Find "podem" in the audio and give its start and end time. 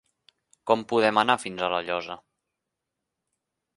0.93-1.21